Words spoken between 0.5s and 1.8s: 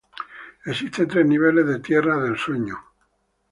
Existen tres niveles de